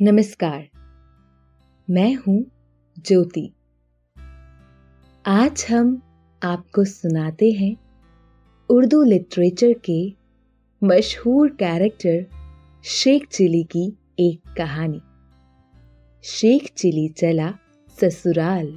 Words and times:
नमस्कार। 0.00 0.68
मैं 1.90 2.14
हूँ 2.14 2.44
ज्योति। 2.98 3.52
आज 5.26 5.66
हम 5.70 6.02
आपको 6.42 6.84
सुनाते 6.84 7.50
हैं 7.50 7.76
उर्दू 8.68 9.02
लिटरेचर 9.02 9.72
के 9.90 10.14
मशहूर 10.82 11.48
कैरेक्टर 11.48 12.26
शेख 12.84 13.26
चिली 13.28 13.62
की 13.64 13.86
एक 14.18 14.40
कहानी। 14.56 15.00
शेख 16.24 16.72
चिली 16.76 17.08
चला 17.08 17.52
ससुराल। 18.00 18.68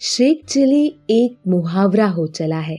शेख 0.00 0.44
चिली 0.46 0.86
एक 1.10 1.38
मुहावरा 1.48 2.08
हो 2.08 2.26
चला 2.26 2.60
है, 2.60 2.78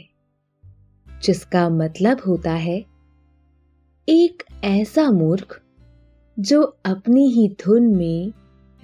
जिसका 1.24 1.70
मतलब 1.70 2.22
होता 2.28 2.52
है, 2.52 2.86
एक 4.10 4.44
ऐसा 4.64 5.10
मूर्ख 5.12 5.62
जो 6.40 6.62
अपनी 6.86 7.30
ही 7.30 7.50
धुन 7.50 7.96
में 7.96 8.34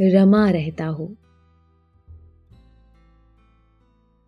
रमा 0.02 0.50
रहता 0.50 0.86
हो। 0.86 1.16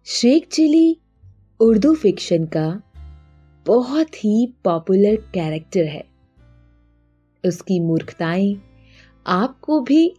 शेख 0.06 0.48
चिली 0.48 1.00
उर्दू 1.60 1.96
फिक्शन 1.96 2.46
का 2.46 2.82
बहुत 3.66 4.16
ही 4.16 4.54
पॉपुलर 4.64 5.16
कैरेक्टर 5.16 5.84
है। 5.84 6.04
उसकी 7.46 7.80
मूर्खताएँ 7.80 8.56
आपको 9.28 9.82
भी 9.82 10.16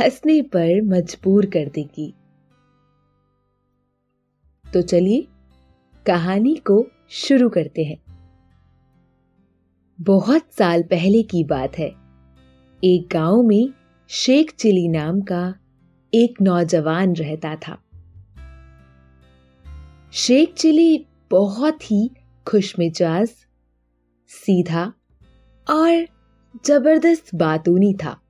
हंसने 0.00 0.42
पर 0.42 0.82
मजबूर 0.82 1.46
कर 1.46 1.68
देगी। 1.68 2.14
तो 4.74 4.82
चलिए 4.82 5.26
कहानी 6.06 6.54
को 6.54 6.86
शुरू 7.10 7.48
करते 7.48 7.84
हैं। 7.84 7.98
बहुत 10.00 10.52
साल 10.52 10.82
पहले 10.82 11.22
की 11.22 11.44
बात 11.44 11.78
है। 11.78 12.03
एक 12.84 13.08
गाँव 13.12 13.42
में 13.42 13.68
शेख 14.08 14.54
चिली 14.58 14.88
नाम 14.88 15.20
का 15.20 15.54
एक 16.14 16.34
नौजवान 16.42 17.14
रहता 17.14 17.56
था। 17.56 17.82
शेख 20.12 20.54
चिली 20.54 21.06
बहुत 21.30 21.90
ही 21.90 22.10
खुशमिजाज, 22.46 23.28
सीधा 24.28 24.92
और 25.70 26.06
ज़बरदस्त 26.66 27.34
बातूनी 27.34 27.94
था। 27.94 28.20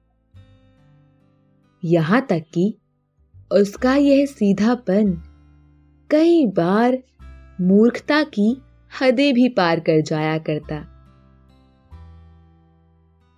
यहाँ 1.85 2.27
तक 2.31 2.45
कि 2.55 2.79
उसका 3.53 3.95
यह 3.97 4.27
सीधापन 4.27 5.23
कई 6.11 6.47
बार 6.47 7.03
मूर्खता 7.61 8.23
की 8.23 8.63
हदें 9.01 9.35
भी 9.35 9.49
पार 9.49 9.81
कर 9.81 10.01
जाया 10.01 10.39
करता। 10.39 10.94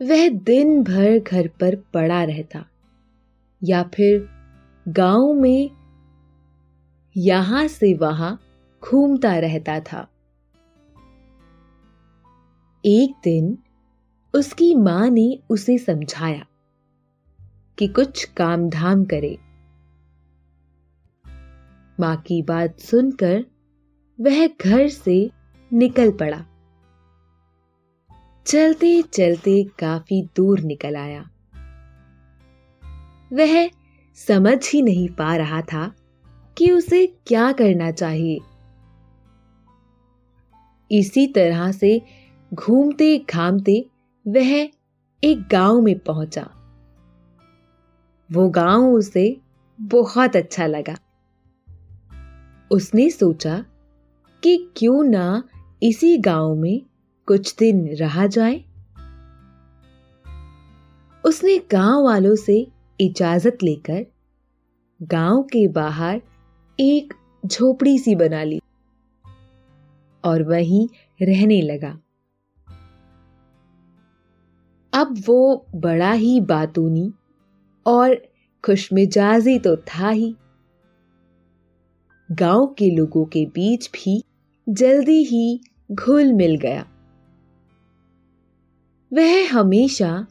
वह 0.02 0.28
दिन 0.28 0.82
भर 0.82 1.18
घर 1.18 1.48
पर 1.48 1.76
पड़ा 1.76 2.24
रहता। 2.24 2.66
या 3.64 3.82
फिर 3.82 4.28
गाँव 4.88 5.32
में 5.32 5.70
यहाँ 7.16 7.68
से 7.68 7.94
वहाँ 7.94 8.40
घूमता 8.84 9.38
रहता 9.38 9.80
था। 9.80 10.08
एक 12.86 13.14
दिन 13.24 13.58
उसकी 14.34 14.74
माँ 14.74 15.10
ने 15.10 15.38
उसे 15.50 15.78
समझाया 15.78 16.46
कि 17.78 17.88
कुछ 17.88 18.24
काम 18.24 18.70
धाम 18.70 19.04
करे। 19.04 19.38
माँ 22.00 22.16
की 22.16 22.42
बात 22.42 22.80
सुनकर 22.80 23.44
वह 24.20 24.46
घर 24.46 24.88
से 24.88 25.30
निकल 25.72 26.10
पड़ा। 26.10 26.46
चलते 28.46 29.02
चलते 29.02 29.64
काफ़ी 29.64 30.28
दूर 30.36 30.60
निकल 30.60 30.96
आया। 30.96 31.30
वह 33.32 33.68
समझ 34.14 34.70
ही 34.72 34.82
नहीं 34.82 35.08
पा 35.08 35.36
रहा 35.36 35.60
था 35.62 35.94
कि 36.58 36.70
उसे 36.70 37.06
क्या 37.06 37.52
करना 37.52 37.90
चाहिए। 37.90 38.38
इसी 40.90 41.26
तरह 41.26 41.72
से 41.72 42.02
घूमते 42.54 43.18
घामते 43.18 43.90
वह 44.28 44.68
एक 45.24 45.48
गाँव 45.52 45.80
में 45.80 45.98
पहुँचा। 45.98 46.50
वो 48.32 48.48
गाँव 48.48 48.92
उसे 48.92 49.40
बहुत 49.80 50.36
अच्छा 50.36 50.66
लगा। 50.66 50.94
उसने 52.70 53.10
सोचा 53.10 53.64
कि 54.42 54.72
क्यों 54.76 55.04
ना 55.04 55.42
इसी 55.82 56.18
गाँव 56.18 56.54
में 56.54 56.82
कुछ 57.26 57.56
दिन 57.58 57.96
रहा 57.96 58.26
जाए। 58.26 58.64
उसने 61.24 61.58
गाँव 61.58 62.04
वालों 62.04 62.36
से 62.36 62.66
इजाज़त 63.00 63.58
लेकर 63.62 64.06
गाँव 65.02 65.42
के 65.42 65.68
बाहर 65.68 66.20
एक 66.80 67.14
झोपड़ी 67.46 67.98
सी 67.98 68.14
बना 68.14 68.42
ली 68.42 68.60
और 70.24 70.42
वहीं 70.42 70.88
रहने 71.22 71.60
लगा। 71.60 71.98
अब 74.92 75.22
वो 75.26 75.66
बड़ा 75.74 76.12
ही 76.12 76.40
बातूनी 76.40 77.12
और 77.86 78.14
खुशमिजाजी 78.64 79.58
तो 79.58 79.76
था 79.76 80.08
ही। 80.08 80.36
गाँव 82.32 82.66
के 82.66 82.96
लोगों 82.96 83.24
के 83.24 83.46
बीच 83.46 83.90
भी 83.90 84.24
जल्दी 84.68 85.24
ही 85.24 85.60
घुल 85.92 86.32
मिल 86.32 86.56
गया। 86.56 86.86
वह 89.16 89.52
हमेशा 89.52 90.26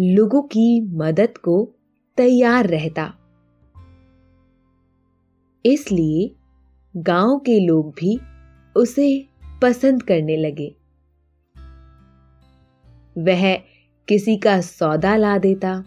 लोगों 0.00 0.42
की 0.42 0.80
मदद 0.80 1.38
को 1.38 1.74
तैयार 2.16 2.66
रहता। 2.66 3.06
इसलिए 5.64 6.30
गाँव 6.94 7.38
के 7.38 7.58
लोग 7.60 7.90
भी 7.90 8.18
उसे 8.76 9.08
पसंद 9.62 10.02
करने 10.02 10.36
लगे। 10.36 10.68
वह 13.18 13.56
किसी 14.08 14.36
का 14.36 14.60
सौदा 14.60 15.16
ला 15.16 15.38
देता 15.38 15.84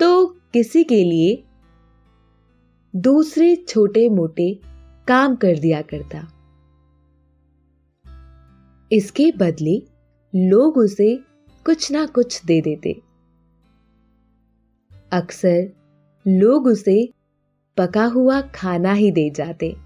तो 0.00 0.26
किसी 0.26 0.84
के 0.84 1.02
लिए 1.04 1.42
दूसरे 2.94 3.54
छोटे 3.68 4.08
मोटे 4.08 4.52
काम 5.08 5.36
कर 5.36 5.58
दिया 5.58 5.82
करता। 5.82 6.26
इसके 8.92 9.32
बदले 9.36 9.95
लोग 10.36 10.76
उसे 10.76 11.16
कुछ 11.66 11.92
ना 11.92 12.06
कुछ 12.06 12.44
दे 12.44 12.60
देते। 12.60 13.02
अक्सर 15.12 15.72
लोग 16.26 16.66
उसे 16.66 17.12
पका 17.76 18.04
हुआ 18.04 18.40
खाना 18.40 18.92
ही 18.92 19.10
दे 19.10 19.30
जाते। 19.30 19.76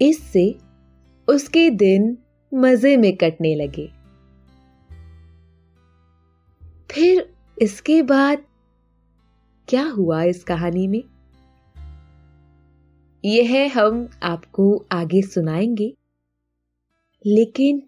इससे 0.00 0.58
उसके 1.28 1.70
दिन 1.70 2.18
मज़े 2.54 2.96
में 2.96 3.16
कटने 3.16 3.54
लगे। 3.54 3.92
फिर 6.90 7.34
इसके 7.62 8.02
बाद 8.02 8.38
क्या 9.68 9.84
हुआ 9.84 10.22
इस 10.22 10.44
कहानी 10.44 10.88
में? 10.88 11.04
यह 13.24 13.78
हम 13.78 14.08
आपको 14.22 14.86
आगे 14.92 15.22
सुनाएँगे। 15.22 15.94
लेकिन 17.26 17.87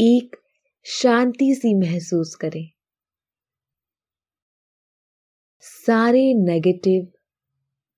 एक 0.00 0.36
शांति 0.84 1.54
सी 1.54 1.74
महसूस 1.74 2.34
करें। 2.34 2.70
सारे 5.60 6.34
नेगेटिव 6.34 7.12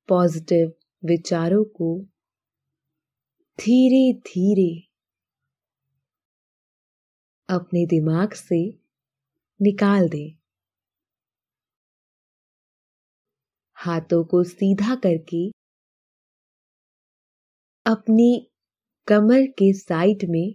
पॉजिटिव 0.08 0.72
विचारों 1.04 1.64
को 1.64 2.00
धीरे 3.58 4.20
धीरे 4.20 4.88
अपने 7.48 7.86
दिमाग 7.86 8.32
से 8.32 8.78
निकाल 9.62 10.08
दें। 10.08 10.30
हाथों 13.74 14.24
को 14.24 14.44
सीधा 14.44 14.94
करके 14.94 15.48
अपनी 17.86 18.50
कमर 19.06 19.46
के 19.46 19.72
साइड 19.72 20.18
में 20.28 20.54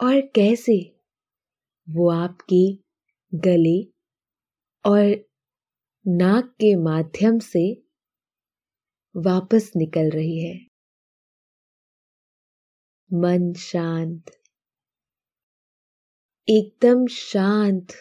और 0.00 0.20
कैसे? 0.34 0.76
वो 1.88 2.10
आपके 2.10 2.62
गले 3.32 3.78
और 4.84 5.24
नाक 6.06 6.54
के 6.60 6.76
माध्यम 6.76 7.38
से 7.38 7.64
वापस 9.14 9.70
निकल 9.76 10.10
रही 10.10 10.38
है। 10.38 10.66
मन 13.10 13.52
शांत। 13.58 14.30
एकदम 16.48 17.06
शांत 17.06 17.92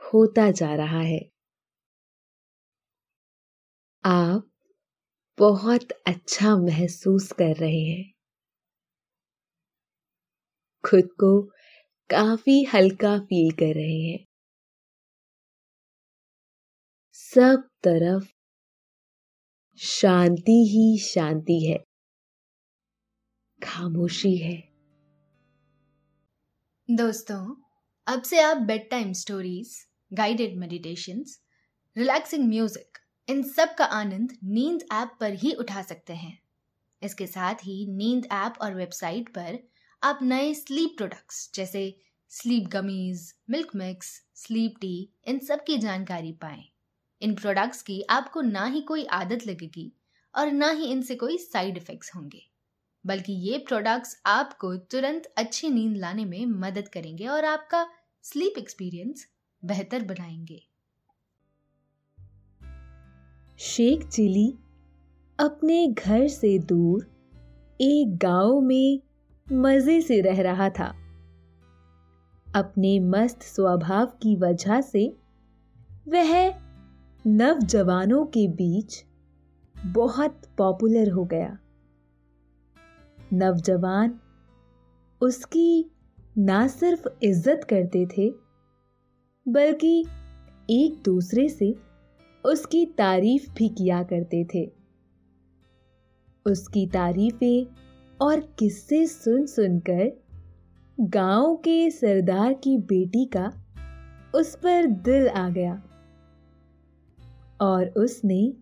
होता 0.00 0.50
जा 0.50 0.74
रहा 0.74 1.00
है। 1.00 1.30
आप 4.04 4.46
बहुत 5.38 5.92
अच्छा 6.06 6.56
महसूस 6.56 7.32
कर 7.32 7.54
रहे 7.56 7.80
हैं। 7.80 8.12
खुद 10.84 11.08
को 11.20 11.40
काफ़ी 12.10 12.62
हल्का 12.64 13.18
फील 13.18 13.50
कर 13.52 13.74
रहे 13.74 14.00
हैं। 14.00 14.24
सब 17.14 17.68
तरफ़ 17.82 18.28
शांति 19.80 20.58
ही 20.70 20.98
शांति 20.98 21.58
है। 21.66 21.78
खामोशी 23.62 24.36
है। 24.36 24.56
दोस्तों, 26.88 27.54
अब 28.06 28.22
से 28.22 28.40
आप 28.40 28.56
bedtime 28.90 29.12
stories 29.12 29.74
guided 30.12 30.56
meditations 30.58 31.38
relaxing 31.96 32.48
music 32.48 32.98
इन 33.28 33.42
सब 33.42 33.74
का 33.74 33.84
आनंद 33.84 34.36
नींद 34.44 34.82
ऐप 34.92 35.16
पर 35.20 35.34
ही 35.34 35.52
उठा 35.54 35.82
सकते 35.82 36.12
हैं। 36.12 36.38
इसके 37.02 37.26
साथ 37.26 37.54
ही 37.54 37.86
नींद 37.96 38.26
ऐप 38.32 38.54
और 38.62 38.74
वेबसाइट 38.74 39.28
पर 39.28 39.58
आप 40.02 40.18
नए 40.22 40.52
स्लीप 40.54 40.94
प्रोडक्ट्स 40.96 41.50
जैसे 41.54 41.80
sleep 42.28 42.68
gummies 42.68 43.22
milk 43.50 43.70
mix 43.76 44.06
sleep 44.34 44.74
tea 44.80 44.92
इन 45.28 45.38
सब 45.38 45.64
की 45.64 45.76
जानकारी 45.78 46.32
पाएँ। 46.32 46.62
इन 47.22 47.34
प्रोडक्ट्स 47.34 47.82
की 47.82 48.00
आपको 48.10 48.40
ना 48.40 48.64
ही 48.66 48.80
कोई 48.80 49.04
आदत 49.04 49.46
लगेगी 49.46 49.92
और 50.34 50.52
ना 50.52 50.70
ही 50.70 50.84
इनसे 50.84 51.14
कोई 51.14 51.36
साइड 51.38 51.76
इफेक्ट्स 51.76 52.14
होंगे, 52.16 52.40
बल्कि 53.04 53.32
ये 53.32 53.58
प्रोडक्ट्स 53.58 54.16
आपको 54.26 54.74
तुरंत 54.76 55.26
अच्छी 55.36 55.70
नींद 55.70 55.96
लाने 55.96 56.24
में 56.24 56.46
मदद 56.46 56.88
करेंगे 56.88 57.26
और 57.26 57.44
आपका 57.44 57.86
स्लीप 58.24 58.58
एक्सपीरियंस 58.58 59.26
बेहतर 59.62 60.04
बनाएँगे। 60.04 60.62
शेख 63.58 64.08
चिली 64.08 64.48
अपने 65.38 65.86
घर 65.88 66.26
से 66.28 66.58
दूर 66.58 67.06
एक 67.80 68.16
गाँव 68.16 68.60
में 68.60 69.00
मज़े 69.52 70.00
से 70.00 70.20
रह 70.20 70.40
रहा 70.42 70.68
था। 70.70 70.94
अपने 72.46 72.98
मस्त 73.00 73.42
स्वभाव 73.42 74.06
की 74.22 74.36
वजह 74.36 74.80
से 74.80 75.06
वह 76.08 76.32
नवजवानों 77.24 78.24
के 78.26 78.46
बीच 78.48 79.04
बहुत 79.76 80.40
पॉपुलर 80.58 81.10
हो 81.10 81.24
गया। 81.24 81.58
नवजवान 83.32 84.18
उसकी 85.20 85.90
ना 86.38 86.66
सिर्फ़ 86.68 87.08
इज़्ज़त 87.22 87.64
करते 87.64 88.06
थे, 88.06 88.30
बल्कि 89.46 90.00
एक 90.70 91.02
दूसरे 91.04 91.48
से 91.48 91.74
उसकी 92.44 92.84
तारीफ़ 92.98 93.50
भी 93.54 93.68
किया 93.68 94.02
करते 94.02 94.44
थे। 94.54 94.64
उसकी 96.46 96.86
तारीफें 96.86 97.66
और 98.20 98.40
किस्से 98.40 99.06
सुन 99.06 99.46
सुनकर 99.46 100.24
गाँव 101.00 101.56
के 101.56 101.90
सरदार 101.90 102.52
की 102.52 102.78
बेटी 102.78 103.24
का 103.24 103.52
उस 104.34 104.56
पर 104.56 104.86
दिल 104.86 105.28
आ 105.28 105.48
गया। 105.48 105.82
और 107.60 107.88
उसने 107.88 108.52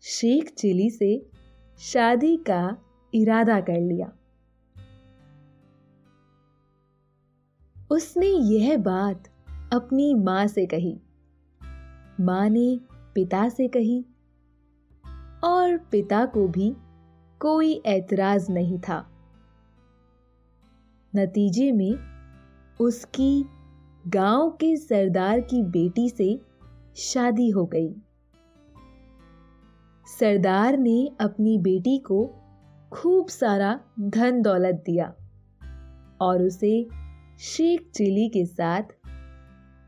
शेख 0.00 0.54
चिली 0.54 0.90
से 0.90 1.30
शादी 1.78 2.36
का 2.36 2.78
इरादा 3.14 3.60
कर 3.60 3.80
लिया। 3.80 4.12
उसने 7.90 8.26
यह 8.26 8.76
बात 8.76 9.28
अपनी 9.72 10.14
माँ 10.14 10.46
से 10.46 10.66
कही। 10.66 11.00
माँ 12.20 12.48
ने 12.48 12.80
पिता 13.14 13.48
से 13.48 13.68
कही 13.68 14.04
और 15.44 15.78
पिता 15.78 16.26
को 16.26 16.48
भी 16.48 16.74
कोई 17.42 17.82
ऐतराज 17.86 18.50
नहीं 18.50 18.78
था। 18.78 19.10
नतीजे 21.16 21.72
में 21.72 21.98
उसकी 22.80 23.44
गाँव 24.06 24.50
के 24.50 24.76
सरदार 24.76 25.40
की 25.40 25.62
बेटी 25.62 26.08
से 26.08 26.40
शादी 26.96 27.50
हो 27.50 27.66
गई। 27.66 27.94
सरदार 30.18 30.76
ने 30.76 31.10
अपनी 31.20 31.58
बेटी 31.58 31.98
को 31.98 32.34
खूब 32.92 33.28
सारा 33.28 33.80
धन 34.00 34.42
दौलत 34.42 34.82
दिया 34.86 35.14
और 36.20 36.42
उसे 36.42 36.88
शेख 37.38 37.90
चिली 37.94 38.28
के 38.28 38.46
साथ 38.46 38.82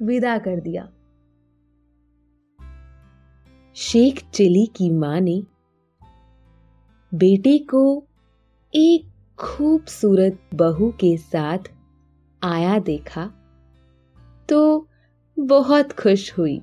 विदा 0.02 0.38
कर 0.38 0.60
दिया। 0.60 0.92
शेख 3.74 4.30
चिली 4.30 4.66
की 4.66 4.90
माँ 4.90 5.20
ने 5.20 5.42
बेटे 7.14 7.58
को 7.58 8.04
एक 8.74 9.06
खूबसूरत 9.38 10.38
बहू 10.54 10.90
के 10.90 11.16
साथ 11.16 11.58
आया 12.42 12.78
देखा 12.78 13.32
तो 14.48 14.88
बहुत 15.38 15.92
खुश 15.92 16.38
हुई। 16.38 16.62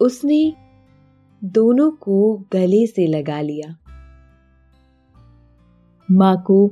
उसने 0.00 0.54
दोनों 1.44 1.90
को 1.90 2.44
गले 2.52 2.86
से 2.86 3.06
लगा 3.06 3.40
लिया। 3.40 3.76
माँ 6.10 6.42
को 6.46 6.70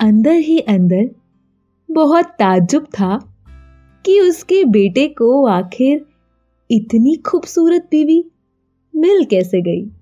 अंदर 0.00 0.32
ही 0.32 0.58
अंदर 0.58 1.10
बहुत 1.90 2.24
ताज्जुब 2.24 2.84
था 2.84 3.18
कि 4.06 4.20
उसके 4.20 4.64
बेटे 4.64 5.08
को 5.08 5.46
आखिर 5.46 6.06
इतनी 6.70 7.16
खूबसूरत 7.16 7.88
बीवी 7.90 8.30
मिल 8.96 9.24
कैसे 9.24 9.60
गई। 9.60 9.97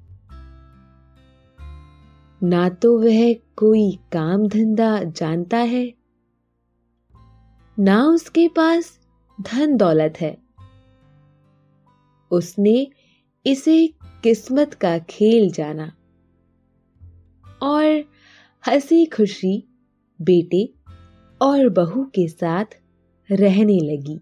ना 2.41 2.69
तो 2.69 2.99
वह 2.99 3.33
कोई 3.57 3.99
काम 4.13 4.47
धंधा 4.49 5.03
जानता 5.03 5.57
है, 5.57 5.93
ना 7.79 8.03
उसके 8.05 8.49
पास 8.49 8.99
धन 9.39 9.77
दौलत 9.77 10.15
है। 10.21 10.37
उसने 12.31 12.87
इसे 13.47 13.87
किस्मत 14.23 14.75
का 14.75 14.99
खेल 14.99 15.51
जाना 15.51 15.93
और 17.63 18.05
हँसी 18.65 19.05
खुशी 19.07 19.57
बेटे 20.21 20.65
और 21.41 21.69
बहू 21.69 22.05
के 22.05 22.29
साथ 22.29 22.65
रहने 23.31 23.79
लगी। 23.81 24.21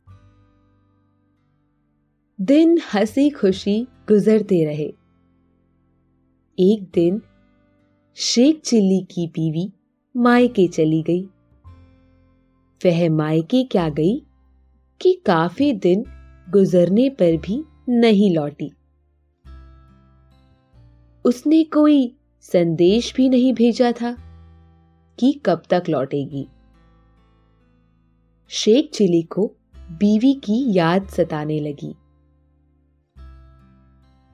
दिन 2.38 2.78
हँसी 2.94 3.30
खुशी 3.30 3.80
गुजरते 4.08 4.64
रहे। 4.64 4.92
एक 6.58 6.90
दिन 6.94 7.22
शेख 8.16 8.60
चिल्ली 8.60 9.00
की 9.00 9.26
बीवी 9.26 9.72
मायके 10.16 10.68
चली 10.68 11.02
गई। 11.02 11.22
वह 12.86 13.10
मायके 13.10 13.64
क्या 13.64 13.88
गई 13.88 14.22
कि 15.00 15.22
काफ़ी 15.26 15.72
दिन 15.72 16.04
गुजरने 16.50 17.08
पर 17.10 17.36
भी 17.36 17.64
नहीं 17.88 18.34
लौटी। 18.34 18.72
उसने 21.24 21.64
कोई 21.64 22.16
संदेश 22.40 23.14
भी 23.14 23.28
नहीं 23.28 23.52
भेजा 23.54 23.92
था 23.92 24.16
कि 25.18 25.40
कब 25.46 25.62
तक 25.70 25.82
लौटेगी। 25.88 26.46
शेख 28.48 28.90
चिली 28.90 29.22
को 29.22 29.52
बीवी 29.76 30.34
की 30.34 30.74
याद 30.74 31.08
सताने 31.08 31.60
लगी। 31.60 31.94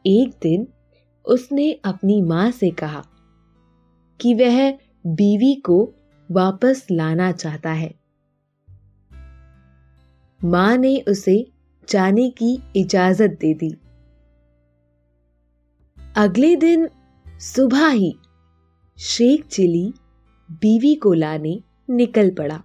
एक 0.07 0.35
दिन 0.43 0.69
उसने 1.25 1.73
अपनी 1.73 2.23
माँ 2.23 2.51
से 2.51 2.71
कहा 2.71 3.07
कि 4.21 4.35
वह 4.35 4.71
बीवी 5.07 5.55
को 5.55 5.93
वापस 6.31 6.87
लाना 6.91 7.33
चाहता 7.33 7.73
है। 7.73 7.95
माँ 10.45 10.77
ने 10.77 11.05
उसे 11.09 11.53
जाने 11.89 12.31
की 12.31 12.63
इजाज़त 12.77 13.31
दे 13.31 13.55
दी। 13.55 13.77
अगले 16.17 16.57
दिन 16.57 16.89
सुबह 17.39 17.89
ही 17.89 18.19
शेख 18.99 19.47
चिली 19.47 19.93
बीवी 20.51 20.95
को 20.95 21.13
लाने 21.13 21.63
निकल 21.91 22.31
पड़ा। 22.31 22.63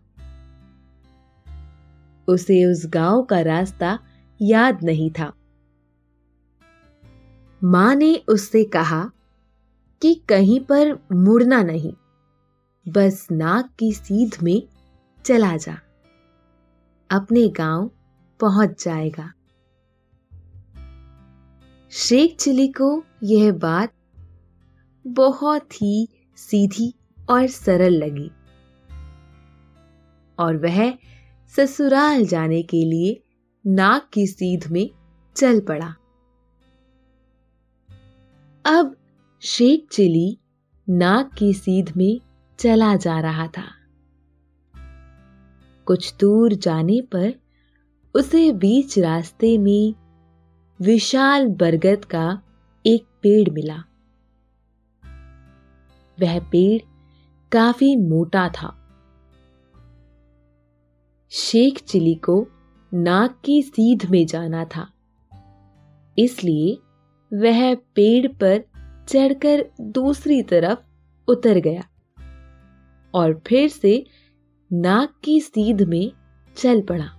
उसे 2.28 2.66
उस 2.66 2.86
गाँव 2.86 3.24
का 3.24 3.42
रास्ता 3.42 4.00
याद 4.42 4.84
नहीं 4.84 5.12
था। 5.12 5.34
माँ 7.64 7.96
ने 7.96 8.16
उससे 8.28 8.64
कहा 8.64 9.12
कि 10.06 10.22
कहीं 10.30 10.60
पर 10.60 10.94
मुड़ना 11.12 11.64
नहीं। 11.64 11.94
बस 12.88 13.28
नाक 13.32 13.70
की 13.80 13.94
सीध 13.94 14.38
में 14.44 14.68
चला 15.26 15.58
जा। 15.58 15.78
अपने 17.12 17.48
गाँव 17.48 17.92
पहुँच 18.40 18.86
जाएगा। 18.86 19.34
शेख 21.92 22.38
चिली 22.40 22.68
को 22.68 23.04
यह 23.24 23.52
बात 23.52 23.94
बहुत 25.08 25.82
ही 25.82 26.08
सीधी 26.36 26.94
और 27.30 27.48
सरल 27.48 27.94
लगी। 27.94 28.32
और 30.40 30.58
वह 30.58 30.94
ससुराल 31.56 32.26
जाने 32.26 32.64
के 32.64 32.86
लिए 32.86 33.24
नाक 33.68 34.10
की 34.14 34.28
सीध 34.28 34.72
में 34.72 34.90
चल 35.36 35.60
पड़ा। 35.60 35.96
अब 38.66 38.95
शेख 39.46 39.88
चिली 39.92 40.38
नाक 40.90 41.34
की 41.34 41.54
सीध 41.54 41.92
में 41.98 42.20
चला 42.60 42.96
जा 42.96 43.20
रहा 43.20 43.48
था। 43.48 43.64
कुछ 45.88 46.14
दूर 46.20 46.54
जाने 46.54 47.02
पर 47.02 47.34
उसे 48.16 48.52
बीच 48.52 48.98
रास्ते 49.00 49.58
में 49.58 49.94
विशाल 50.80 51.48
बरगद 51.48 52.06
का 52.06 52.42
एक 52.86 53.04
पेड़ 53.22 53.50
मिला। 53.50 53.78
वह 56.18 56.40
पेड़ 56.40 56.82
काफ़ी 57.52 57.96
मोटा 57.96 58.50
था। 58.50 58.76
शेख 61.32 61.84
चिली 61.84 62.16
को 62.16 62.48
नाक 62.94 63.42
की 63.46 63.62
सीध 63.62 64.10
में 64.12 64.26
जाना 64.26 64.66
था, 64.66 64.88
इसलिए 66.18 66.78
वह 67.32 67.76
पेड़ 67.76 68.28
पर 68.28 68.64
चढ़कर 69.08 69.66
दूसरी 69.82 70.42
तरफ़ 70.44 70.80
उतर 71.28 71.58
गया 71.58 71.84
और 73.14 73.42
फिर 73.48 73.68
से 73.70 74.06
नाक 74.72 75.14
की 75.24 75.40
सीध 75.42 75.82
में 75.82 76.12
चल 76.56 76.82
पड़ा। 76.82 77.10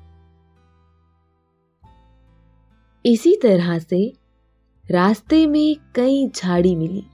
इसी 3.05 3.35
तरह 3.43 3.79
से 3.79 4.13
रास्ते 4.85 5.47
में 5.47 5.77
कई 5.95 6.29
झाड़ी 6.29 6.75
मिली 6.77 7.05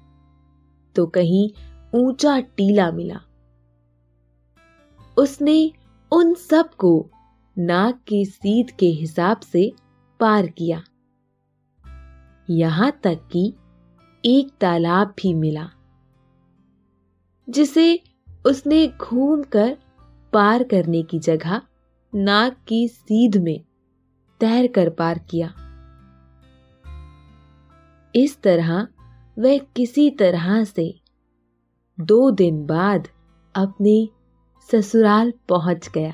तो 0.97 1.07
कहीं 1.07 1.49
ऊँचा 1.95 2.39
टीला 2.41 2.91
मिला। 2.93 3.21
उसने 5.17 5.73
उन 6.13 6.35
सबको 6.35 7.11
नाक 7.57 8.01
की 8.09 8.25
सीध 8.25 8.71
के 8.71 8.87
हिसाब 8.87 9.41
से 9.41 9.73
पार 10.21 10.47
किया। 10.47 10.83
यहाँ 12.51 12.91
तक 13.03 13.29
कि 13.33 13.53
एक 14.25 14.51
तालाब 14.61 15.15
भी 15.19 15.35
मिला, 15.35 15.69
जिसे 17.51 18.03
उसने 18.47 18.87
घूमकर 18.89 19.77
पार 20.33 20.63
करने 20.63 21.03
की 21.03 21.19
जगह 21.19 21.63
नाक 22.15 22.57
की 22.69 22.89
सीध 22.89 23.37
में 23.37 23.61
तैर 24.41 24.67
कर 24.67 24.91
पार 24.91 25.19
किया। 25.19 25.49
इस 28.15 28.43
तरह 28.43 28.89
वह 29.39 29.59
किसी 29.59 30.11
तरह 30.11 30.65
से 30.65 31.01
दो 32.01 32.31
दिन 32.31 32.67
बाद 32.67 33.09
अपने 33.55 34.09
ससुराल 34.73 35.33
पहुँच 35.49 35.89
गया। 35.89 36.13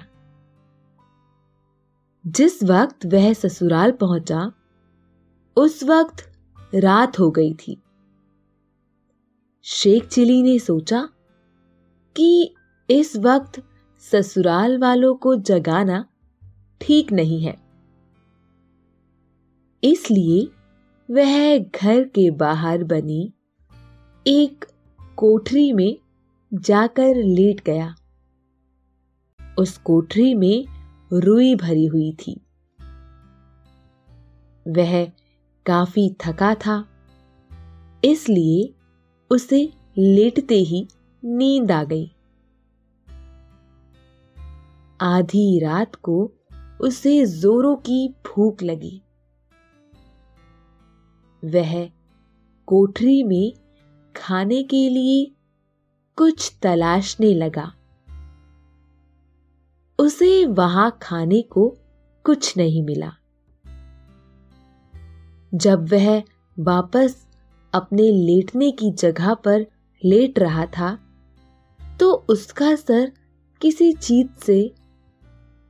जिस 2.27 2.63
वक्त 2.63 3.07
वह 3.07 3.33
ससुराल 3.33 3.93
पहुँचा, 3.93 4.53
उस 5.57 5.83
वक्त 5.85 6.33
रात 6.75 7.19
हो 7.19 7.31
गई 7.31 7.55
थी। 7.55 7.83
शेख 9.69 10.07
चिली 10.07 10.43
ने 10.43 10.59
सोचा 10.59 11.09
कि 12.17 12.55
इस 12.91 13.17
वक्त 13.17 13.63
ससुराल 14.13 14.79
वालों 14.79 15.15
को 15.15 15.35
जगाना 15.37 16.05
ठीक 16.81 17.13
नहीं 17.13 17.41
है। 17.43 17.55
इसलिए 19.85 20.49
वह 21.09 21.59
घर 21.59 22.03
के 22.05 22.31
बाहर 22.31 22.85
बनी 22.85 23.33
एक 24.27 24.65
कोठरी 25.17 25.73
में 25.73 25.99
जाकर 26.53 27.15
लेट 27.17 27.61
गया। 27.65 27.95
उस 29.59 29.77
कोठरी 29.79 30.35
में 30.35 30.65
रुई 31.13 31.55
भरी 31.55 31.87
हुई 31.87 32.13
थी। 32.13 32.41
वह 34.67 35.05
काफ़ी 35.67 36.17
थका 36.21 36.55
था, 36.55 36.85
इसलिए 38.05 38.75
उसे 39.31 39.73
लेटते 39.99 40.55
ही 40.55 40.89
नींद 41.25 41.73
आ 41.73 41.85
गई। 41.85 42.13
आधी 45.01 45.59
रात 45.59 45.95
को 45.95 46.33
उसे 46.81 47.27
जोरों 47.27 47.77
की 47.77 48.09
भूख 48.09 48.63
लगी। 48.63 49.03
वह 51.45 51.91
कोठरी 52.67 53.23
में 53.23 53.53
खाने 54.17 54.63
के 54.63 54.89
लिए 54.89 55.31
कुछ 56.17 56.57
तलाशने 56.63 57.35
लगा। 57.35 57.75
उसे 59.99 60.47
वहाँ 60.47 60.99
खाने 61.03 61.43
को 61.43 61.77
कुछ 62.25 62.57
नहीं 62.57 62.83
मिला। 62.83 63.13
जब 65.55 65.93
वह 65.93 66.23
वापस 66.59 67.28
अपने 67.75 68.03
लेटने 68.03 68.71
की 68.71 68.91
जगह 68.91 69.35
पर 69.35 69.67
लेट 70.03 70.39
रहा 70.39 70.67
था 70.67 70.99
तो 72.01 72.13
उसका 72.29 72.75
सर 72.77 73.11
किसी 73.61 73.93
चीज़ 73.93 74.45
से 74.45 74.75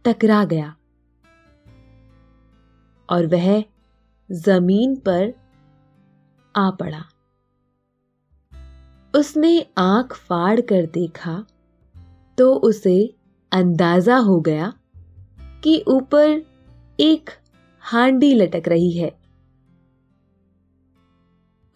टकरा 0.04 0.44
गया 0.44 0.74
और 3.08 3.26
वह 3.26 3.64
ज़मीन 4.30 4.96
पर 4.96 5.32
आ 6.54 6.70
पड़ा। 6.70 7.04
उसने 9.14 9.66
आँख 9.78 10.14
फाड़ 10.14 10.60
कर 10.60 10.86
देखा 10.86 11.44
तो 12.38 12.52
उसे 12.54 13.14
अंदाज़ा 13.52 14.16
हो 14.16 14.40
गया 14.40 14.72
कि 15.64 15.82
ऊपर 15.88 16.42
एक 17.00 17.30
हांडी 17.82 18.32
लटक 18.34 18.68
रही 18.68 18.90
है। 18.92 19.17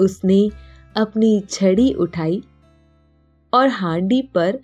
उसने 0.02 0.50
अपनी 0.96 1.40
छड़ी 1.50 1.92
उठाई 1.92 2.42
और 3.54 3.68
हांडी 3.68 4.22
पर 4.22 4.58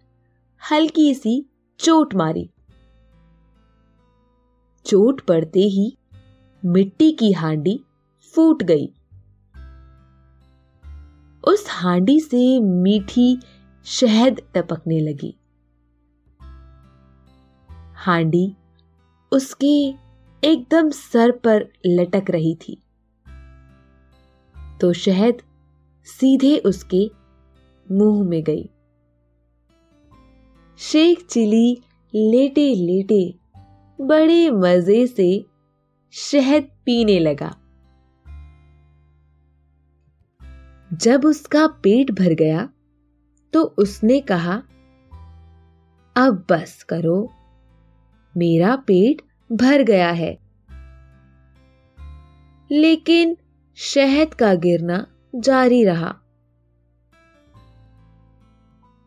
हल्की 0.63 1.15
सी 1.15 1.51
चोट 1.79 2.15
मारी। 2.15 2.49
चोट 4.87 5.21
पड़ते 5.21 5.61
ही 5.61 5.97
मिट्टी 6.65 7.11
की 7.13 7.33
हांडी 7.33 7.81
फूट 8.35 8.63
गई। 8.63 8.87
उस 11.45 11.65
हांडी 11.69 12.21
से 12.21 12.61
मीठी 12.61 13.39
शहद 13.85 14.41
टपकने 14.55 15.01
लगी। 15.01 15.35
हांडी 17.97 18.47
उसके 19.33 19.95
एकदम 20.45 20.91
सर 20.91 21.31
पर 21.31 21.67
लटक 21.87 22.31
रही 22.31 22.55
थी। 22.55 22.83
तो 24.81 24.93
शहद 24.93 25.43
सीधे 26.07 26.57
उसके 26.59 27.11
मुँह 27.91 28.29
में 28.29 28.43
गई। 28.43 28.69
शेख 30.79 31.27
चिली 31.27 31.71
लेटे 32.15 32.75
लेटे 32.75 33.35
बड़े 33.99 34.51
मज़े 34.51 35.07
से 35.07 35.47
शहद 36.15 36.69
पीने 36.85 37.19
लगा। 37.19 37.55
जब 40.93 41.25
उसका 41.25 41.67
पेट 41.67 42.11
भर 42.11 42.35
गया 42.35 42.69
तो 43.53 43.63
उसने 43.79 44.21
कहा, 44.21 44.55
अब 46.17 46.45
बस 46.51 46.83
करो, 46.83 47.19
मेरा 48.35 48.77
पेट 48.77 49.23
भर 49.53 49.83
गया 49.83 50.11
है। 50.11 50.33
लेकिन 52.71 53.37
शहद 53.81 54.35
का 54.35 54.55
गिरना 54.55 55.07
जारी 55.35 55.85
रहा। 55.85 56.21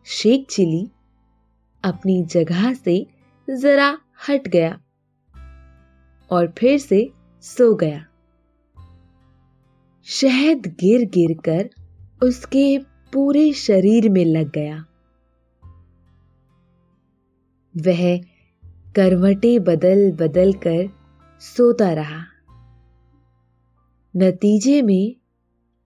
शेख 0.04 0.46
चिली 0.50 0.90
अपनी 1.84 2.22
जगह 2.22 2.74
से 2.74 3.06
जरा 3.50 3.98
हट 4.28 4.48
गया 4.48 4.80
और 6.30 6.54
फिर 6.58 6.78
से 6.78 7.12
सो 7.40 7.74
गया। 7.74 8.06
शहद 10.04 10.66
गिर 10.66 11.08
गिर 11.08 11.38
कर 11.44 11.70
उसके 12.26 12.78
पूरे 13.12 13.52
शरीर 13.52 14.08
में 14.08 14.24
लग 14.24 14.50
गया। 14.50 14.84
वह 17.76 18.18
करवटे 18.96 19.58
बदल 19.58 20.12
बदल 20.12 20.52
कर 20.52 20.90
सोता 21.40 21.92
रहा। 21.92 22.31
नतीजे 24.16 24.82
में 24.82 25.16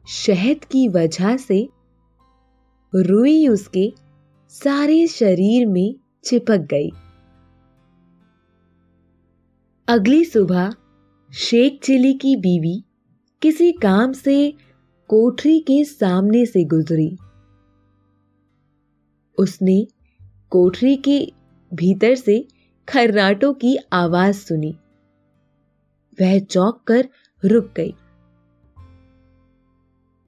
शहद 0.09 0.64
की 0.64 0.88
वजह 0.88 1.37
से 1.37 1.68
रुई 2.95 3.49
उसके 3.49 3.92
सारे 4.49 5.06
शरीर 5.06 5.66
में 5.66 5.95
चिपक 6.25 6.56
गई। 6.56 6.90
अगली 9.88 10.25
सुबह 10.25 10.75
शेख 11.35 11.80
चिली 11.83 12.14
की 12.14 12.37
बीवी 12.37 12.85
किसी 13.42 13.73
काम 13.73 14.12
से 14.12 14.54
कोठरी 15.09 15.59
के 15.59 15.85
सामने 15.85 16.47
से 16.47 16.64
गुजरी। 16.64 17.16
उसने 19.38 19.87
कोठरी 20.50 20.97
के 20.97 21.33
भीतर 21.75 22.14
से 22.14 22.49
खर्राटों 22.88 23.54
की 23.54 23.78
आवाज़ 23.92 24.37
सुनी। 24.37 24.76
वह 26.21 26.38
चौंक 26.38 26.85
कर 26.87 27.09
रुक 27.45 27.73
गई। 27.76 27.95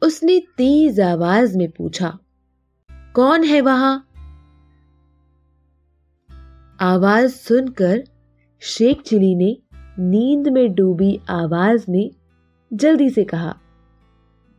उसने 0.03 0.39
तेज 0.57 1.01
आवाज़ 1.01 1.57
में 1.59 1.71
पूछा, 1.71 2.19
कौन 3.15 3.45
है 3.45 3.61
वहाँ? 3.61 4.05
आवाज़ 6.79 7.33
सुनकर 7.33 8.03
शेख 8.63 9.01
चिली 9.03 9.35
ने 9.35 9.57
नींद 10.01 10.49
में 10.49 10.75
डूबी 10.75 11.19
आवाज़ 11.31 11.85
में 11.91 12.11
जल्दी 12.71 13.09
से 13.11 13.25
कहा, 13.25 13.55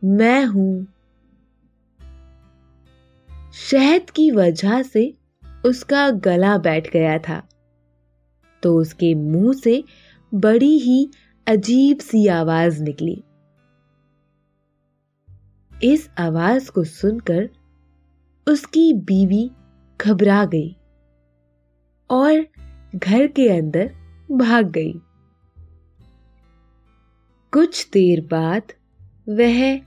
मैं 0.02 0.44
हूँ। 0.44 0.86
शहद 3.60 4.10
की 4.10 4.30
वजह 4.30 4.82
से 4.82 5.12
उसका 5.64 6.08
गला 6.10 6.56
बैठ 6.58 6.90
गया 6.92 7.18
था 7.18 7.42
तो 8.62 8.76
उसके 8.76 9.14
मुँह 9.14 9.52
से 9.52 9.82
बड़ी 10.32 10.78
ही 10.78 11.10
अजीब 11.46 11.98
सी 11.98 12.26
आवाज़ 12.28 12.82
निकली। 12.82 13.22
इस 15.84 16.08
आवाज़ 16.18 16.70
को 16.70 16.82
सुनकर 16.84 17.48
उसकी 18.46 18.92
बीवी 18.92 19.50
घबरा 20.00 20.44
गई 20.44 20.76
और 22.10 22.40
घर 22.96 23.26
के 23.26 23.48
अंदर 23.48 23.86
भाग 24.32 24.70
गई। 24.70 24.92
कुछ 27.52 27.88
देर 27.92 28.20
बाद 28.26 28.72
वह 29.28 29.78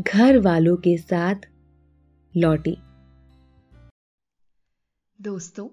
घर 0.00 0.38
वालों 0.38 0.76
के 0.76 0.96
साथ 0.96 1.46
लौटी। 2.34 2.76
दोस्तों, 5.18 5.68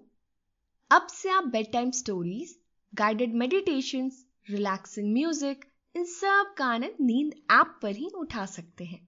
अब 0.92 1.08
से 1.08 1.30
आप 1.30 1.48
bedtime 1.74 1.92
stories 1.92 2.56
guided 2.94 3.34
meditation 3.34 4.12
relaxing 4.50 5.12
music 5.14 5.66
इन 5.96 6.06
सब 6.06 6.54
का 6.58 6.66
आनंद 6.66 6.96
नींद 7.02 7.34
ऐप 7.52 7.80
पर 7.82 7.96
ही 7.96 8.10
उठा 8.16 8.46
सकते 8.46 8.84
हैं। 8.84 9.08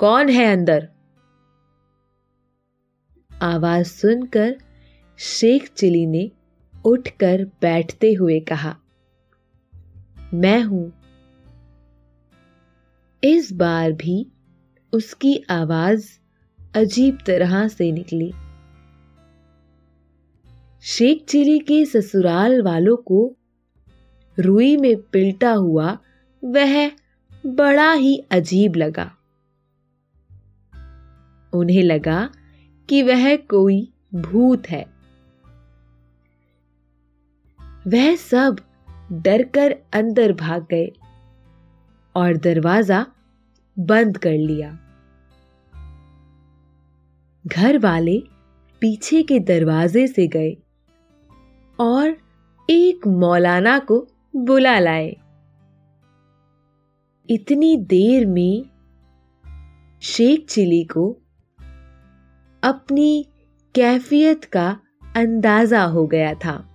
कौन 0.00 0.28
है 0.28 0.44
अंदर? 0.52 0.88
आवाज़ 3.30 3.86
सुनकर 3.86 4.54
शेख 5.18 5.68
चिली 5.76 6.06
ने 6.06 6.30
उठकर 6.84 7.44
बैठते 7.44 8.12
हुए 8.12 8.40
कहा, 8.40 8.76
मैं 10.34 10.62
हूँ। 10.62 10.92
इस 13.24 13.52
बार 13.52 13.92
भी 13.92 14.26
उसकी 14.92 15.44
आवाज़ 15.50 16.08
अजीब 16.76 17.18
तरह 17.26 17.68
से 17.68 17.92
निकली। 17.92 18.32
शेख 20.84 21.24
चिली 21.24 21.58
के 21.58 21.84
ससुराल 21.84 22.62
वालों 22.62 22.96
को 22.96 23.36
रुई 24.38 24.76
में 24.76 24.96
पिलटा 25.02 25.52
हुआ 25.52 25.98
वह 26.44 26.90
बड़ा 27.46 27.92
ही 27.92 28.18
अजीब 28.30 28.76
लगा। 28.76 29.16
उन्हें 31.54 31.82
लगा 31.82 32.30
कि 32.88 33.02
वह 33.02 33.36
कोई 33.36 33.92
भूत 34.14 34.66
है। 34.70 34.84
वह 37.86 38.16
सब 38.16 38.56
डरकर 39.12 39.76
अंदर 39.92 40.32
भाग 40.32 40.66
गए 40.70 40.92
और 42.16 42.36
दरवाज़ा 42.36 43.06
बंद 43.78 44.18
कर 44.18 44.32
लिया। 44.32 44.78
घर 47.46 47.78
वाले 47.78 48.22
पीछे 48.80 49.22
के 49.22 49.38
दरवाजे 49.38 50.06
से 50.06 50.26
गए 50.26 50.56
और 51.78 52.16
एक 52.70 53.06
मौलाना 53.06 53.78
को 53.78 54.06
बुला 54.36 54.78
लाए। 54.78 55.16
इतनी 57.30 57.76
देर 57.76 58.26
में 58.26 58.64
शेख 60.02 60.46
चिली 60.48 60.84
को 60.84 61.16
अपनी 62.62 63.26
कैफियत 63.74 64.44
का 64.44 64.80
अंदाज़ा 65.16 65.84
हो 65.84 66.06
गया 66.06 66.34
था। 66.34 66.68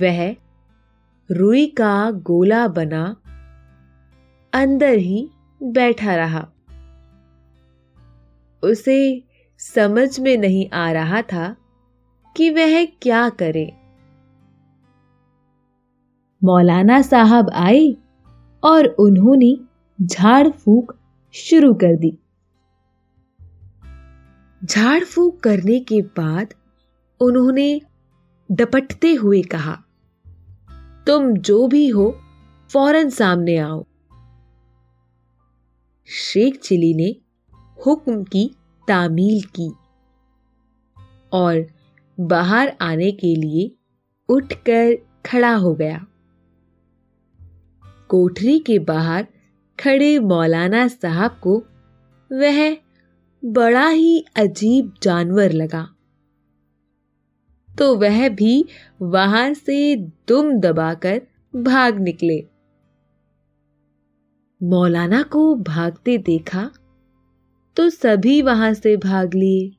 वह 0.00 0.36
रुई 1.30 1.66
का 1.66 2.10
गोला 2.10 2.68
बना 2.68 3.16
अंदर 4.52 4.94
ही 4.98 5.30
बैठा 5.62 6.14
रहा। 6.16 6.48
उसे 8.62 9.24
समझ 9.58 10.20
में 10.20 10.36
नहीं 10.36 10.70
आ 10.70 10.90
रहा 10.90 11.22
था 11.22 11.56
कि 12.36 12.50
वह 12.50 12.84
क्या 12.84 13.28
करे। 13.28 13.72
मौलाना 16.44 17.02
साहब 17.02 17.50
आए 17.50 17.96
और 18.64 18.86
उन्होंने 18.86 19.56
झाड़ 20.02 20.48
फूक 20.48 20.96
शुरू 21.34 21.74
कर 21.74 21.96
दी। 21.96 22.18
झाड़ 24.64 25.04
फूक 25.04 25.40
करने 25.40 25.80
के 25.80 26.02
बाद 26.02 26.54
उन्होंने 27.20 27.80
डपटते 28.50 29.14
हुए 29.14 29.42
कहा, 29.42 29.84
तुम 31.06 31.32
जो 31.36 31.66
भी 31.68 31.88
हो, 31.88 32.20
फ़ौरन 32.70 33.10
सामने 33.10 33.56
आओ। 33.56 33.84
शेख 36.08 36.56
चिली 36.56 36.94
ने 36.94 37.16
हुक्म 37.86 38.24
की 38.24 38.56
तामील 38.88 39.42
की 39.42 39.72
और 41.32 41.66
बाहर 42.20 42.76
आने 42.80 43.10
के 43.12 43.34
लिए 43.36 43.76
उठकर 44.28 44.94
खड़ा 45.26 45.54
हो 45.54 45.74
गया। 45.74 46.06
कोठरी 48.08 48.58
के 48.58 48.78
बाहर 48.78 49.26
खड़े 49.80 50.18
मौलाना 50.18 50.88
साहब 50.88 51.40
को 51.42 51.58
वह 52.32 52.87
बड़ा 53.42 53.88
ही 53.88 54.24
अजीब 54.36 54.92
जानवर 55.02 55.52
लगा। 55.52 55.88
तो 57.68 57.94
वह 57.96 58.28
भी 58.28 58.64
वहाँ 59.02 59.52
से 59.54 59.96
दुम 60.28 60.52
दबाकर 60.60 61.20
भाग 61.54 61.98
निकले। 61.98 62.38
मौलाना 64.60 65.22
को 65.22 65.54
भागते 65.56 66.16
देखा 66.18 66.70
तो 67.76 67.88
सभी 67.90 68.40
वहाँ 68.42 68.72
से 68.74 68.96
भाग 68.96 69.34
लिए। 69.34 69.70